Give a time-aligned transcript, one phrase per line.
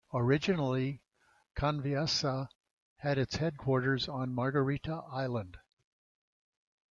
[0.15, 0.99] Originally
[1.55, 2.47] Conviasa
[2.97, 5.57] had its headquarters on Margarita Island.